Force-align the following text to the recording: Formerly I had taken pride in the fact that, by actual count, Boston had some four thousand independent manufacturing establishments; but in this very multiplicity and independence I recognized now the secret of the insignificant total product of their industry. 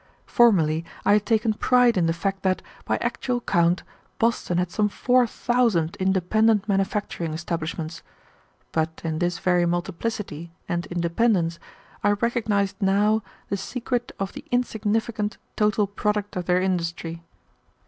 Formerly 0.25 0.83
I 1.05 1.13
had 1.13 1.27
taken 1.27 1.53
pride 1.53 1.95
in 1.95 2.07
the 2.07 2.11
fact 2.11 2.41
that, 2.41 2.63
by 2.85 2.97
actual 3.01 3.39
count, 3.39 3.83
Boston 4.17 4.57
had 4.57 4.71
some 4.71 4.89
four 4.89 5.27
thousand 5.27 5.95
independent 5.97 6.67
manufacturing 6.67 7.33
establishments; 7.35 8.01
but 8.71 8.99
in 9.05 9.19
this 9.19 9.37
very 9.37 9.67
multiplicity 9.67 10.49
and 10.67 10.87
independence 10.87 11.59
I 12.03 12.13
recognized 12.13 12.81
now 12.81 13.21
the 13.49 13.57
secret 13.57 14.11
of 14.19 14.33
the 14.33 14.43
insignificant 14.49 15.37
total 15.55 15.85
product 15.85 16.35
of 16.35 16.45
their 16.45 16.59
industry. 16.59 17.21